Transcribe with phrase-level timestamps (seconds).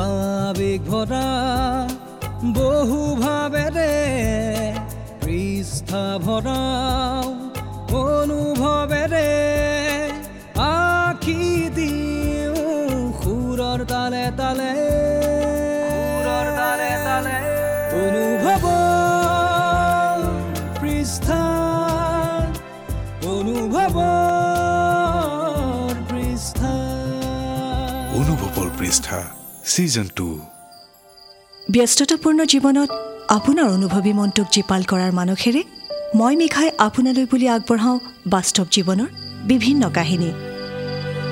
[0.00, 1.28] আবেগ ভৰা
[2.56, 3.94] বহু ভাবেৰে
[5.22, 7.26] পৃষ্ঠা ভৰাও
[8.02, 9.30] অনুভৱেৰে
[10.66, 11.42] আখি
[11.78, 14.70] দিওঁ সুৰৰ তালে তালে।
[15.88, 17.36] সুৰৰ তালে তালে।
[18.04, 18.64] অনুভৱ
[20.80, 21.42] পৃষ্ঠা
[23.34, 23.98] অনুভৱ
[26.10, 26.72] পৃষ্ঠা।
[28.20, 29.20] অনুভৱৰ পৃষ্ঠা।
[29.70, 30.26] ছিজন টু
[31.70, 32.90] ব্যস্ততাপূৰ্ণ জীৱনত
[33.28, 35.62] আপোনাৰ অনুভৱী মনটোক জীপাল কৰাৰ মানসেৰে
[36.14, 39.08] মই মিখাই আপোনালৈ বুলি আগবঢ়াওঁ বাস্তৱ জীৱনৰ
[39.46, 40.30] বিভিন্ন কাহিনী।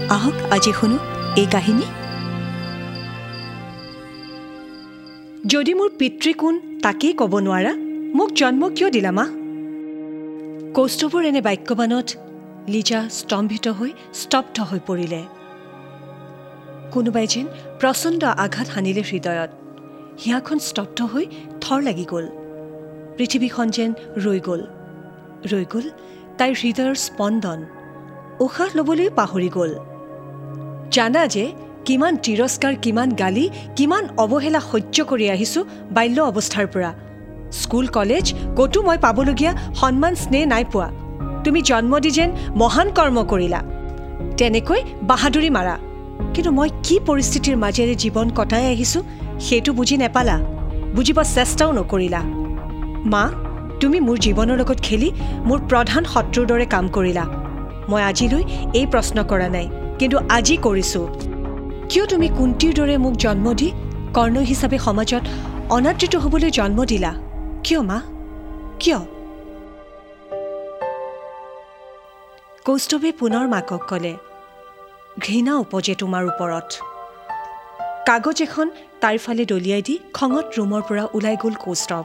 [0.09, 0.99] আহক আজি শুনো
[1.37, 1.87] এই কাহিনী।
[5.47, 7.73] যদি মোৰ পিতৃ কোন তাকেই ক'ব নোৱাৰা
[8.15, 9.27] মোক জন্ম কিয় দিলা মা?
[10.75, 12.09] কৌস্তভৰ এনে বাক্যবানত
[12.69, 15.38] লিজা স্তম্ভিত হৈ স্তব্ধ হৈ পৰিলে।
[16.93, 17.47] কোনোবাই যেন
[17.81, 19.51] প্ৰচণ্ড আঘাত সানিলে হৃদয়ত।
[20.23, 21.25] হিয়াখন স্তব্ধ হৈ
[21.61, 22.27] থৰ লাগি গ'ল।
[23.17, 23.91] পৃথিৱীখন যেন
[24.25, 24.63] ৰৈ গ'ল।
[25.53, 25.87] ৰৈ গ'ল
[26.39, 27.61] তাইৰ হৃদয়ৰ স্পন্দন।
[28.41, 29.73] উশাহ ল'বলৈ পাহৰি গ'ল।
[30.91, 31.45] জানা যে
[31.85, 36.91] কিমান তিৰস্কাৰ কিমান গালি কিমান অৱহেলা সহ্য কৰি আহিছোঁ বাল্য অৱস্থাৰ পৰা।
[37.53, 40.89] স্কুল কলেজ ক'তো মই পাবলগীয়া সন্মান স্নেহ নাই পোৱা।
[41.45, 43.61] তুমি জন্ম দি যেন মহান কৰ্ম কৰিলা।
[44.39, 45.75] তেনেকৈ বাহাদুৰি মাৰা।
[46.35, 49.03] কিন্তু মই কি পৰিস্থিতিৰ মাজেৰে জীৱন কটাই আহিছোঁ
[49.41, 50.37] সেইটো বুজি নেপালা।
[50.95, 52.21] বুজিব চেষ্টাও নকৰিলা।
[53.13, 53.25] মা
[53.81, 55.09] তুমি মোৰ জীৱনৰ লগত খেলি
[55.49, 57.25] মোৰ প্ৰধান শত্ৰুৰ দৰে কাম কৰিলা।
[57.89, 58.43] মই আজিলৈ
[58.75, 59.67] এই প্ৰশ্ন কৰা নাই
[59.99, 61.05] কিন্তু আজি কৰিছোঁ।
[61.89, 63.69] কিয় তুমি কুন্তীৰ দৰে মোক জন্ম দি
[64.15, 65.23] কৰ্ণ হিচাপে সমাজত
[65.71, 67.13] অনাদৃত হ'বলৈ জন্ম দিলা?
[67.65, 67.99] কিয় মা?
[68.81, 69.01] কিয়?
[72.65, 74.13] কৌস্তৱে পুনৰ মাকক ক'লে
[75.25, 76.69] ঘৃণা উপজে তোমাৰ ওপৰত।
[78.07, 78.67] কাগজ এখন
[79.03, 82.05] তাইৰ ফালে দলিয়াই দি খঙত ৰুমৰ পৰা ওলাই গ'ল কৌস্তৱ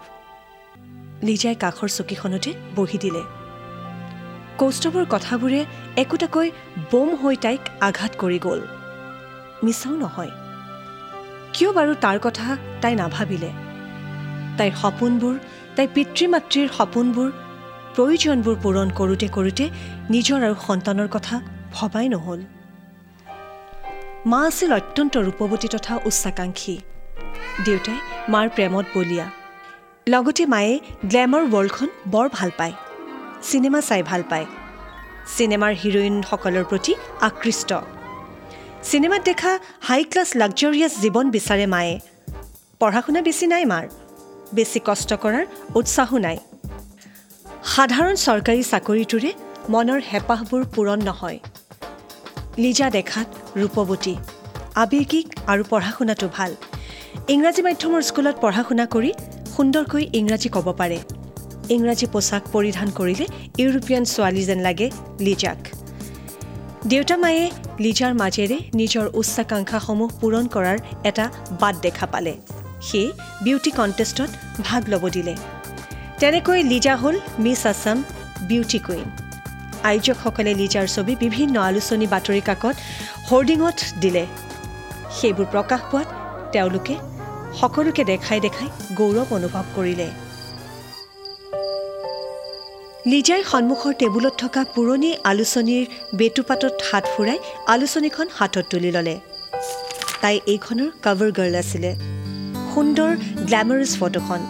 [1.24, 3.22] লিজাই কাষৰ চকীখনতে বহি দিলে।
[4.60, 5.60] কৌস্তৱৰ কথাবোৰে
[6.04, 6.48] একোটাকৈ
[6.92, 8.62] বোম হৈ তাইক আঘাত কৰি গ'ল।
[9.64, 10.32] মিছাও নহয়।
[11.54, 12.48] কিয় বাৰু তাৰ কথা
[12.82, 13.52] তাই নাভাবিলে?
[14.58, 15.36] তাইৰ সপোনবোৰ
[15.76, 17.30] তাইৰ পিতৃ মাতৃৰ সপোনবোৰ
[17.96, 19.66] প্ৰয়োজনবোৰ পূৰণ কৰোঁতে কৰোঁতে
[20.10, 21.36] নিজৰ আৰু সন্তানৰ কথা
[21.76, 22.42] ভবাই নহ'ল।
[24.26, 26.78] মা আছিল অত্যন্ত ৰূপৱতী তথা উচ্চাকাংক্ষী।
[27.66, 27.98] দেউতাই
[28.30, 29.28] মাৰ প্ৰেমত বলীয়া।
[30.10, 32.74] লগতে মায়ে গ্লেমাৰ ৱৰ্ল্ডখন বৰ ভাল পায়।
[33.42, 34.46] চিনেমা চাই ভাল পায়।
[35.38, 37.74] চিনেমাৰ হিৰইনসকলৰ প্ৰতি আকৃষ্ট।
[38.84, 42.00] চিনেমাত দেখা হাই ক্লাছ লাক্সাৰিয়াছ জীৱন বিচাৰে মায়ে।
[42.80, 43.86] পঢ়া শুনা বেছি নাই মাৰ।
[44.54, 45.46] বেছি কষ্ট কৰাৰ
[45.76, 46.38] উৎসাহো নাই।
[47.64, 49.32] সাধাৰণ চৰকাৰী চাকৰিটোৰে
[49.70, 51.40] মনৰ হেঁপাহবোৰ পূৰণ নহয়।
[52.62, 53.28] লিজা দেখাত
[53.60, 54.16] ৰূপৱতী
[54.84, 56.52] আৱেগিক আৰু পঢ়া শুনাটো ভাল।
[57.34, 59.12] ইংৰাজী মাধ্যমৰ স্কুলত পঢ়া শুনা কৰি
[59.56, 61.00] সুন্দৰকৈ ইংৰাজী ক'ব পাৰে।
[61.76, 63.26] ইংৰাজী পোছাক পৰিধান কৰিলে
[63.62, 64.88] ইউৰোপীয়ান ছোৱালী যেন লাগে
[65.26, 65.60] লিজাক।
[66.92, 67.44] দেউতা মায়ে
[67.86, 70.78] লিজাৰ মাজেৰে নিজৰ উচ্চাকাংক্ষাসমূহ পূৰণ কৰাৰ
[71.10, 71.26] এটা
[71.62, 72.34] বাট দেখা পালে।
[72.88, 73.10] সেয়ে
[73.44, 74.30] বিউটি কণ্টেষ্টত
[74.68, 75.34] ভাগ ল'ব দিলে।
[76.20, 77.98] তেনেকৈ লিজা হ'ল মিছ আছাম
[78.50, 79.23] বিউটি কুইন।
[79.90, 82.76] আয়োজকসকলে লিজাৰ ছবি বিভিন্ন আলোচনী বাতৰি কাকত
[83.30, 84.24] হৰ্ডিঙত দিলে।
[85.18, 86.08] সেইবোৰ প্ৰকাশ পোৱাত
[86.54, 86.96] তেওঁলোকে
[87.60, 90.08] সকলোকে দেখাই দেখাই গৌৰৱ অনুভৱ কৰিলে।
[93.12, 95.86] লিজাই সন্মুখৰ টেবুলত থকা পুৰণি আলোচনীৰ
[96.20, 97.40] বেটুপাতত হাত ফুৰাই
[97.74, 99.16] আলোচনীখন হাতত তুলি ল'লে।
[100.22, 101.92] তাই এইখনৰ কাভাৰ গাৰ্ল আছিলে।
[102.74, 103.12] সুন্দৰ
[103.48, 104.42] গ্লেমাৰাছ ফটোখন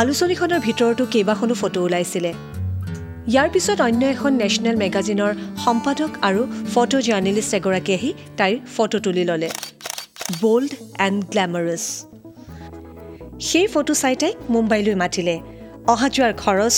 [0.00, 2.30] আলোচনীখনৰ ভিতৰতো কেইবাখনো ফটো ওলাইছিলে।
[3.32, 5.32] ইয়াৰ পিছত অন্য এখন নেশ্যনেল মেগাজিনৰ
[5.64, 6.42] সম্পাদক আৰু
[6.72, 9.50] ফটো জাৰ্নেলিষ্ট এগৰাকী আহি তাইৰ ফটো তুলি ল'লে।
[10.42, 10.70] বল্ড
[11.06, 11.84] এণ্ড গ্লেমাৰাছ
[13.48, 15.36] সেই ফটো চাই তাইক মুম্বাইলৈ মাতিলে।
[15.92, 16.76] অহা যোৱাৰ খৰচ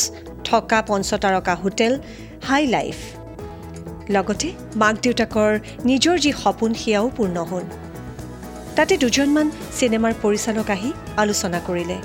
[0.48, 1.92] থকা পঞ্চতাৰকা হোটেল
[2.48, 2.97] হাই লাইফ
[4.15, 4.48] লগতে
[4.82, 5.50] মাক দেউতাকৰ
[5.88, 7.65] নিজৰ যি সপোন সেয়াও পূৰ্ণ হ'ল।
[8.77, 9.47] তাতে দুজনমান
[9.78, 10.91] চিনেমাৰ পৰিচালক আহি
[11.22, 11.97] আলোচনা কৰিলে।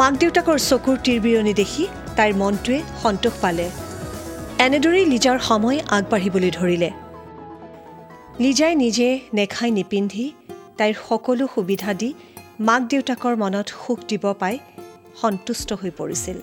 [0.00, 1.84] মাক দেউতাকৰ চকুৰ তিৰবিৰণি দেখি
[2.16, 3.66] তাইৰ মনটোৱে সন্তোষ পালে।
[4.66, 6.90] এনেদৰেই লিজাৰ সময় আগবাঢ়িবলৈ ধৰিলে।
[8.40, 10.26] লিজাই নিজে নেখাই নিপিন্ধি
[10.78, 12.10] তাইৰ সকলো সুবিধা দি
[12.60, 14.58] মাক দেউতাকৰ মনত সুখ দিব পাই
[15.20, 16.38] সন্তুষ্ট হৈ পৰিছিল।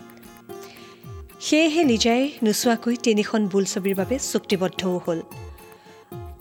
[1.39, 5.19] সেয়েহে লিজাই নোচোৱাকৈ তিনিখন বোলছবিৰ বাবে চুক্তিবদ্ধও হ'ল।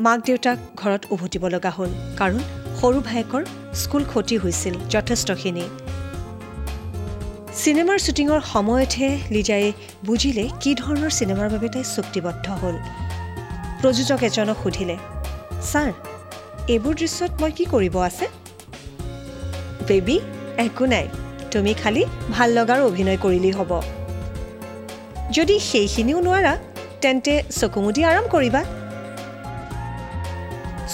[0.01, 2.39] মাক দেউতাক ঘৰত উভতিব লগা হ'ল কাৰণ
[2.81, 3.43] সৰু ভায়েকৰ
[3.75, 5.65] স্কুল ক্ষতি হৈছিল যথেষ্টখিনি।
[7.51, 9.73] চিনেমাৰ শ্বুটিঙৰ সময়তহে লিজাই
[10.07, 12.77] বুজিলে কি ধৰণৰ চিনেমাৰ বাবে তাই চুক্তিবদ্ধ হ'ল।
[13.81, 14.97] প্ৰযোজক এজনক সুধিলে
[15.69, 15.89] ছাৰ
[16.75, 18.27] এইবোৰ দৃশ্যত মই কি কৰিব আছে?
[19.89, 20.17] বেবী
[20.65, 21.07] একো নাই।
[21.51, 23.73] তুমি খালি ভাল লগাৰ অভিনয় কৰিলেই হ'ব।
[25.37, 26.55] যদি সেইখিনিও নোৱাৰা
[27.03, 28.63] তেন্তে চকুমুদি আৰাম কৰিবা।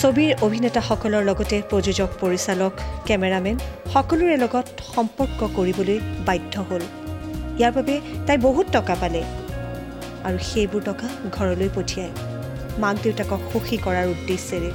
[0.01, 2.73] ছবিৰ অভিনেতাসকলৰ লগতে প্ৰযোজক পৰিচালক
[3.09, 3.57] কেমেৰামেন
[3.93, 6.83] সকলোৰে লগত সম্পৰ্ক কৰিবলৈ বাধ্য হ'ল।
[7.59, 7.95] ইয়াৰ বাবে
[8.27, 9.23] তাই বহুত টকা পালে
[10.27, 11.07] আৰু সেইবোৰ টকা
[11.37, 12.13] ঘৰলৈ পঠিয়ায়।
[12.83, 14.71] মাক দেউতাকক সুখী কৰাৰ উদ্দেশ্যেৰে।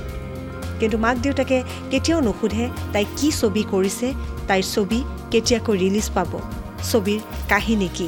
[0.80, 1.58] কিন্তু মাক দেউতাকে
[1.92, 4.08] কেতিয়াও নুসুধে তাই কি ছবি কৰিছে
[4.50, 5.00] তাইৰ ছবি
[5.32, 6.32] কেতিয়াকৈ ৰিলিজ পাব
[6.90, 7.20] ছবিৰ
[7.52, 8.08] কাহিনী কি।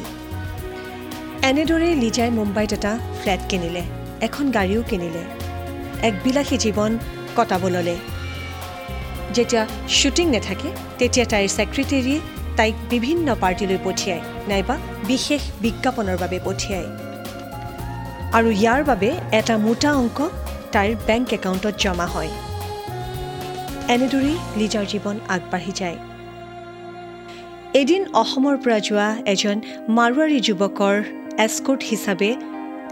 [1.50, 3.84] এনেদৰেই লিজাই মুম্বাইত এটা ফ্লেট কিনিলে
[4.26, 5.24] এখন গাড়ীও কিনিলে।
[6.08, 6.92] এক বিলাসী জীৱন
[7.38, 7.96] কটাব ল'লে
[9.36, 9.64] যেতিয়া
[9.98, 10.70] শ্বুটিং নাথাকে
[11.00, 12.20] তেতিয়া তাইৰ ছেক্ৰেটেৰীয়ে
[12.58, 14.76] তাইক বিভিন্ন পাৰ্টিলৈ পঠিয়ায় নাইবা
[15.10, 16.90] বিশেষ বিজ্ঞাপনৰ বাবে পঠিয়ায়।
[18.38, 19.10] আৰু ইয়াৰ বাবে
[19.40, 20.20] এটা মোটা অংক
[20.74, 22.32] তাইৰ বেংক একাউণ্টত জমা হয়।
[23.96, 25.98] এনেদৰেই লিজাৰ জীৱন আগবাঢ়ি যায়।
[27.82, 29.58] এদিন অসমৰ পৰা যোৱা এজন
[29.98, 30.96] মাৰোৱাৰী যুৱকৰ
[31.46, 32.30] এস্কৰ্ট হিচাপে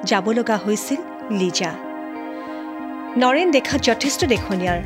[0.09, 0.99] যাব লগা হৈছিল
[1.39, 1.71] লিজা।
[3.19, 4.79] নৰেন দেখাত যথেষ্ট দেখনীয়াৰ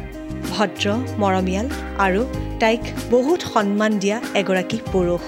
[0.54, 0.86] ভদ্ৰ
[1.22, 1.68] মৰমীয়াল
[2.06, 2.22] আৰু
[2.62, 2.82] তাইক
[3.14, 5.24] বহুত সন্মান দিয়া এগৰাকী পুৰুষ।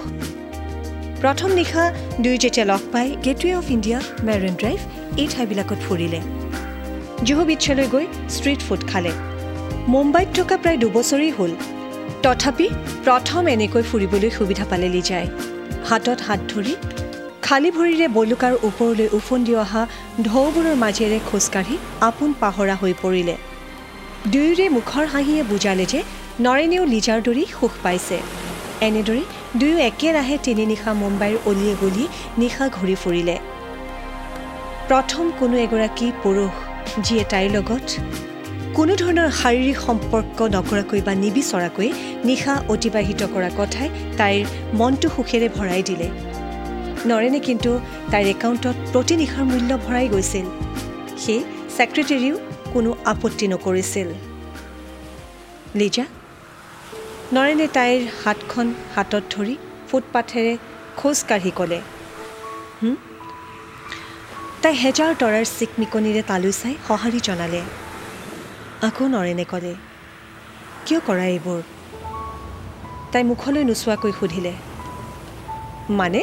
[1.22, 1.84] প্ৰথম নিশা
[2.24, 4.80] দুয়ো যেতিয়া লগ পাই Gateway of India Marine Drive
[5.22, 6.20] এই ঠাইবিলাকত ফুৰিলে।
[7.28, 8.06] জুহু বিচ্ছলৈ গৈ
[8.36, 9.12] ষ্ট্ৰীট ফুড খালে।
[9.94, 11.52] মুম্বাইত থকা প্ৰায় দুবছৰেই হ'ল।
[12.24, 12.68] তথাপি
[13.06, 15.28] প্ৰথম এনেকৈ ফুৰিবলৈ সুবিধা পালে লিজাই
[15.90, 16.74] হাতত হাত ধৰি
[17.48, 19.82] খালী ভৰিৰে বলুকাৰ ওপৰলৈ উফন্দি অহা
[20.28, 21.76] ঢৌবোৰৰ মাজেৰে খোজকাঢ়ি
[22.08, 23.36] আপোন পাহৰা হৈ পৰিলে।
[24.34, 26.00] দুয়োৰে মুখৰ হাঁহিয়ে বুজালে যে
[26.46, 28.18] নৰেনেও লিজাৰ দৰেই সুখ পাইছে।
[28.88, 29.24] এনেদৰে
[29.60, 32.08] দুয়ো একেৰাহে তিনি নিশা মুম্বাইৰ অলিয়ে গলিয়ে
[32.42, 33.36] নিশা ঘূৰি ফুৰিলে।
[34.90, 36.54] প্ৰথম কোনো এগৰাকী পুৰুষ
[37.06, 37.88] যিয়ে তাইৰ লগত
[38.78, 41.90] কোনো ধৰণৰ শাৰীৰিক সম্পৰ্ক নকৰাকৈ বা নিবিচৰাকৈ
[42.30, 43.90] নিশা অতিবাহিত কৰা কথাই
[44.20, 44.44] তাইৰ
[44.80, 46.10] মনটো সুখেৰে ভৰাই দিলে।
[47.10, 47.72] নৰেনে কিন্তু
[48.12, 50.46] তাইৰ একাউণ্টত প্ৰতি নিশাৰ মূল্য ভৰাই গৈছিল।
[51.24, 51.42] সেই
[51.76, 52.36] ছেক্ৰেটেৰীও
[52.74, 54.08] কোনো আপত্তি নকৰিছিল।
[55.80, 56.06] লিজা
[57.36, 59.56] নৰেনে তাইৰ হাতখন হাতত ধৰি
[59.88, 60.54] ফুটপাথেৰে
[61.00, 61.80] খোজকাঢ়ি ক'লে?
[64.62, 67.62] তাই হেজাৰ তৰাৰ চিকমিকনিৰে তালৈ চাই সঁহাৰি জনালে।
[68.88, 69.74] আকৌ নৰেনে ক'লে
[70.86, 71.62] কিয় কৰা এইবোৰ?
[73.12, 74.54] তাই মুখলৈ নোচোৱাকৈ সুধিলে
[76.00, 76.22] মানে?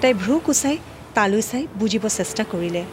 [0.00, 0.76] তাই ভ্ৰু কুচাই
[1.14, 2.84] তালৈ চাই বুজিব চেষ্টা কৰিলে।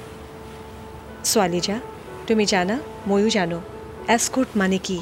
[1.24, 1.80] ছোৱালী যা
[2.28, 3.62] তুমি জানা ময়ো জানো
[4.08, 5.00] এস্কৰ্ট মানে কি?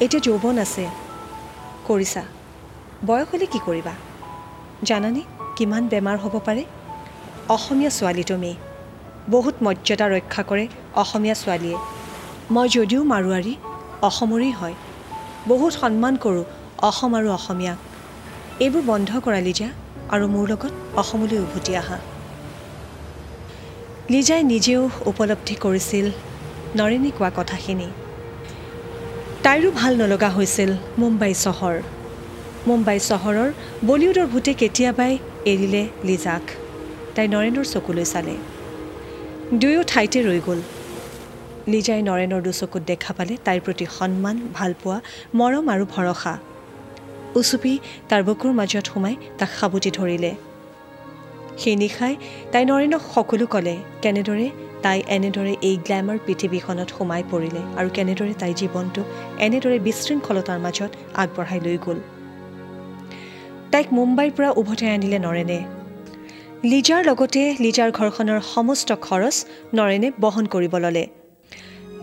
[0.00, 0.84] এতিয়া যৌৱন আছে।
[1.86, 2.22] কৰিছা।
[3.06, 3.94] বয়স হ'লে কি কৰিবা?
[4.84, 5.22] জানানে
[5.56, 6.64] কিমান বেমাৰ হ'ব পাৰে?
[7.48, 8.54] অসমীয়া ছোৱালী তুমি।
[9.28, 11.78] বহুত মৰ্যাদা ৰক্ষা কৰে অসমীয়া ছোৱালীয়ে।
[12.50, 13.54] মই যদিও মাৰোৱাৰী
[14.02, 14.74] অসমৰেই হয়।
[15.48, 16.44] বহুত সন্মান কৰোঁ
[16.82, 17.78] অসম আৰু অসমীয়াক।
[18.60, 19.68] এইবোৰ বন্ধ কৰা লিজা
[20.14, 21.98] আৰু মোৰ লগত অসমলৈ উভতি আহা।
[24.12, 26.06] লিজাই নিজেও উপলব্ধি কৰিছিল
[26.78, 27.88] নৰেনে কোৱা কথাখিনি।
[29.44, 30.70] তাইৰো ভাল নলগা হৈছিল
[31.00, 31.76] মুম্বাই চহৰ।
[32.68, 33.48] মুম্বাই চহৰৰ
[33.88, 35.12] বলিউডৰ ভূতে কেতিয়াবাই
[35.52, 36.44] এৰিলে লিজাক।
[37.14, 38.34] তাই নৰেনৰ চকুলৈ চালে।
[39.60, 40.60] দুয়ো ঠাইতে ৰৈ গ'ল।
[41.72, 44.96] লিজাই নৰেনৰ দুচকুত দেখা পালে তাইৰ প্ৰতি সন্মান ভালপোৱা
[45.38, 46.34] মৰম আৰু ভৰসা।
[47.40, 47.72] উচুপি
[48.08, 50.32] তাৰ বুকুৰ মাজত সোমাই তাক সাবটি ধৰিলে।
[51.62, 52.14] সেই নিশাই
[52.52, 54.46] তাই নৰেনক সকলো ক'লে কেনেদৰে
[54.84, 59.02] তাই এনেদৰে এই গ্লেমাৰ পৃথিৱীখনত সোমাই পৰিলে আৰু কেনেদৰে তাইৰ জীৱনটো
[59.46, 60.90] এনেদৰে বিশৃংখলতাৰ মাজত
[61.22, 61.98] আগবঢ়াই লৈ গ'ল?
[63.72, 65.58] তাইক মুম্বাইৰ পৰা উভতাই আনিলে নৰেনে।
[66.72, 69.36] লিজাৰ লগতে লিজাৰ ঘৰখনৰ সমস্ত খৰচ
[69.76, 71.04] নৰেনে বহন কৰিব ল'লে।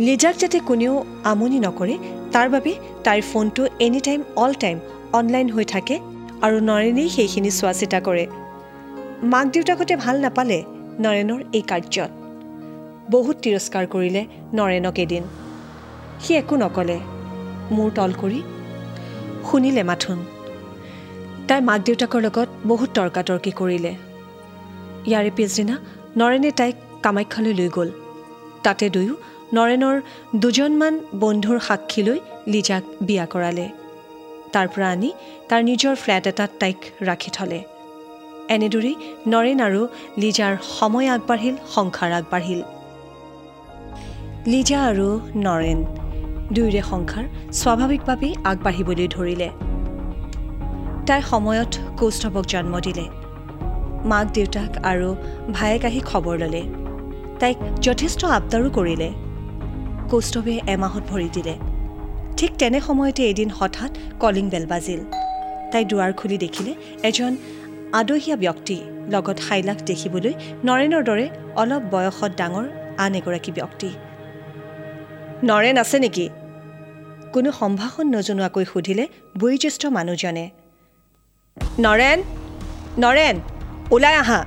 [0.07, 0.93] লিজাক যাতে কোনেও
[1.31, 1.95] আমনি নকৰে
[2.33, 2.71] তাৰ বাবে
[3.05, 4.77] তাইৰ ফোনটো any time all time
[5.13, 5.95] online হৈ থাকে
[6.41, 8.27] আৰু নৰেনেই সেইখিনি চোৱা চিতা কৰে।
[9.23, 10.63] মাক দেউতাকতে ভাল নাপালে
[10.99, 12.11] নৰেনৰ এই কাৰ্যত।
[13.11, 15.23] বহুত তিৰস্কাৰ কৰিলে নৰেনক এদিন।
[16.21, 16.99] সি একো নক'লে।
[17.71, 18.41] মূৰ তল কৰি
[19.51, 20.19] শুনিলে মাথোন।
[21.47, 23.93] তাই মাক দেউতাকৰ লগত বহুত তৰ্কাতৰ্কি কৰিলে।
[25.07, 25.75] ইয়াৰে পিছদিনা
[26.17, 27.89] নৰেনে তাইক কামাখ্যালৈ লৈ গ'ল।
[28.63, 29.15] তাতে দুয়ো
[29.53, 30.01] নৰেনৰ
[30.35, 33.69] দুজনমান বন্ধুৰ সাক্ষী লৈ লিজাক বিয়া কৰালে।
[34.55, 35.09] তাৰ পৰা আনি
[35.49, 37.59] তাৰ নিজৰ ফ্লেট এটাত তাইক ৰাখি থ'লে।
[38.55, 38.95] এনেদৰেই
[39.27, 39.81] নৰেন আৰু
[40.17, 42.61] লিজাৰ সময় আগবাঢ়িল সংসাৰ আগবাঢ়িল।
[44.51, 45.79] লিজা আৰু নৰেন
[46.53, 49.49] দুয়োৰে সংসাৰ স্বাভাৱিকভাৱেই আগবাঢ়িবলৈ ধৰিলে।
[51.07, 53.05] তাই সময়ত কৌস্তৱক জন্ম দিলে।
[54.05, 55.15] মাক দেউতাক আৰু
[55.53, 56.63] ভায়েক আহি খবৰ ল'লে।
[57.39, 59.09] তাইক যথেষ্ট আবদাৰো কৰিলে।
[60.09, 61.74] কৌস্তৱে এমাহত ভৰি দিলে।
[62.37, 65.01] ঠিক তেনে সময়তে এদিন হঠাৎ কলিং বেল বাজিল।
[65.71, 66.71] তাই দুৱাৰ খুলি দেখিলে
[67.09, 67.31] এজন
[67.99, 68.77] আদহীয়া ব্যক্তি
[69.13, 70.33] লগত হাইলাখ দেখিবলৈ
[70.67, 71.25] নৰেনৰ দৰে
[71.61, 72.65] অলপ বয়সত ডাঙৰ
[73.03, 73.89] আন এগৰাকী ব্যক্তি।
[75.49, 76.25] নৰেন আছে নেকি?
[77.33, 79.05] কোনো সম্ভাষণ নজনোৱাকৈ সুধিলে
[79.39, 80.45] বয়োজ্যেষ্ঠ মানুহজনে।
[81.85, 82.19] নৰেন
[83.03, 83.35] নৰেন
[83.95, 84.39] ওলাই আহা।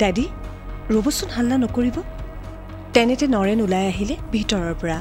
[0.00, 0.26] ডেডি
[0.94, 1.96] ৰ'বচোন হাল্লা নকৰিব।
[2.94, 4.98] তেনেতে নৰেন ওলাই আহিলে ভিতৰৰ পৰা।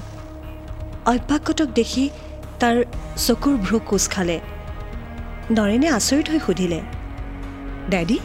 [1.11, 2.01] অভ্যাসগতক দেখি
[2.61, 2.77] তাৰ
[3.25, 4.37] চকুৰ ভ্ৰু কোচ খালে।
[5.57, 6.79] নৰেনে আচৰিত হৈ সুধিলে
[7.91, 8.17] ডেডি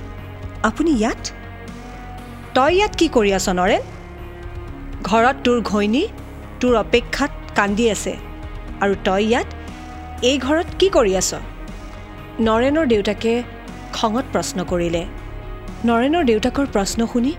[0.68, 1.22] আপুনি ইয়াত?
[2.56, 3.82] তই ইয়াত কি কৰি আছ নৰেন?
[5.08, 6.04] ঘৰত তোৰ ঘৈণী
[6.60, 8.12] তোৰ অপেক্ষাত কান্দি আছে
[8.82, 9.48] আৰু তই ইয়াত?
[10.28, 11.30] এই ঘৰত কি কৰি আছ?
[12.46, 13.32] নৰেনৰ দেউতাকে
[13.96, 15.02] খঙত প্ৰশ্ন কৰিলে।
[15.88, 17.32] নৰেনৰ দেউতাকৰ প্ৰশ্ন শুনি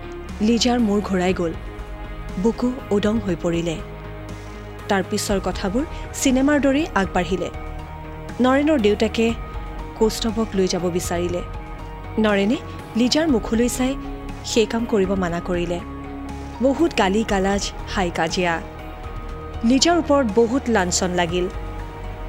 [0.47, 1.53] লিজাৰ মূৰ ঘূৰাই গ'ল।
[2.43, 3.75] বুকু উদং হৈ পৰিলে।
[4.89, 5.83] তাৰ পিছৰ কথাবোৰ
[6.21, 7.49] চিনেমাৰ দৰেই আগবাঢ়িলে।
[8.41, 9.25] নৰেনৰ দেউতাকে
[9.99, 11.41] কৌস্তৱক লৈ যাব বিচাৰিলে।
[12.19, 12.57] নৰেনে
[12.95, 13.95] লিজাৰ মুখলৈ চাই
[14.45, 15.79] সেই কাম কৰিব মানা কৰিলে।
[16.61, 17.63] বহুত গালি গালাজ
[17.93, 18.53] হাই কাজিয়া।
[19.65, 21.45] লিজাৰ ওপৰত বহুত লাঞ্চন লাগিল।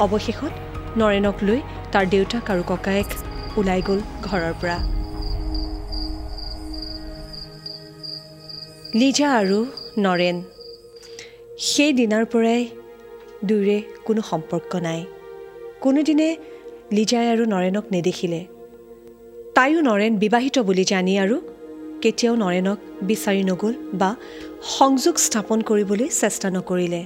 [0.04, 0.52] অৱশেষত
[0.96, 1.60] নৰেনক লৈ
[1.92, 3.08] তাৰ দেউতাক আৰু ককায়েক
[3.56, 4.78] ওলাই গ'ল ঘৰৰ পৰা।
[8.94, 9.58] লিজা আৰু
[9.98, 10.36] নৰেন
[11.62, 12.62] সেই দিনাৰ পৰাই
[13.48, 15.00] দুয়োৰে কোনো সম্পৰ্ক নাই।
[15.80, 16.28] কোনোদিনে
[16.96, 18.40] লিজাই আৰু নৰেনক নেদেখিলে।
[19.56, 21.36] তাইও নৰেন বিবাহিত বুলি জানি আৰু
[22.02, 24.10] কেতিয়াও নৰেনক বিচাৰি নগ'ল বা
[24.78, 27.02] সংযোগ স্থাপন কৰিবলৈ চেষ্টা নকৰিলে।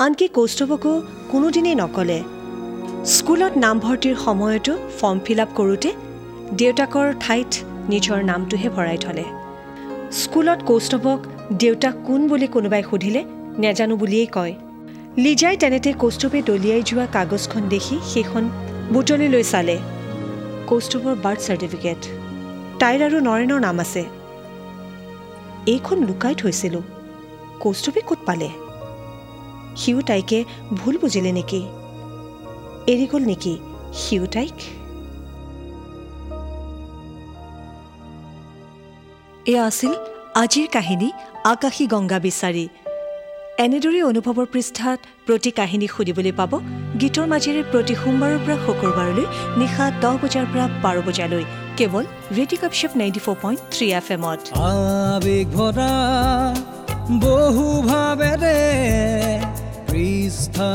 [0.00, 0.92] আনকি কৌস্তৱকো
[1.32, 2.18] কোনোদিনেই নক'লে।
[3.14, 5.90] স্কুলত নামভৰ্তিৰ সময়তো ফৰ্ম ফিল আপ কৰোঁতে
[6.58, 7.50] দেউতাকৰ ঠাইত
[7.92, 9.24] নিজৰ নামটোহে ভৰাই থ'লে।
[10.22, 11.20] স্কুলত কৌস্তৱক
[11.58, 13.24] দেউতাক কোন বুলি কোনোবাই সুধিলে
[13.58, 14.54] নেজানো বুলিয়েই কয়।
[15.18, 18.48] লিজাই তেনেতে কৌস্তৱে দলিয়াই যোৱা কাগজখন দেখি সেইখন
[18.92, 19.78] বুটলি লৈ চালে।
[20.66, 22.00] কৌস্তৱৰ বাৰ্থ চাৰ্টিফিকেট।
[22.78, 24.04] তাইৰ আৰু নৰেনৰ নাম আছে।
[25.66, 26.82] এইখন লুকাই থৈছিলোঁ।
[27.60, 28.48] কৌস্তৱে ক'ত পালে?
[29.76, 31.66] সিও তাইকে ভুল বুজিলে নেকি?
[32.86, 33.58] এৰি গ'ল নেকি
[33.94, 34.56] সিও তাইক?
[39.46, 39.94] এয়া আছিল
[40.34, 41.08] আজিৰ কাহিনী
[41.52, 42.66] আকাশী গংগা বিচাৰি।
[43.64, 46.52] এনেদৰে অনুভৱৰ পৃষ্ঠাত প্ৰতি কাহিনী সুধিবলৈ পাব
[47.00, 49.26] গীতৰ মাজেৰে প্ৰতি সোমবাৰৰ পৰা শুকুৰবাৰলৈ
[49.60, 51.44] নিশা দহ বজাৰ পৰা বাৰ বজালৈ
[51.78, 52.04] কেৱল
[52.36, 55.94] radio কাপশ্ব ninety four point three F এমত। আবেগ ভৰা
[57.26, 58.58] বহু ভাবেৰে
[59.88, 60.70] পৃষ্ঠা